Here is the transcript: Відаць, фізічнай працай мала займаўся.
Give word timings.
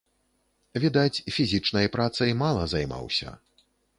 Відаць, 0.85 1.23
фізічнай 1.35 1.91
працай 1.97 2.31
мала 2.43 2.63
займаўся. 2.75 3.37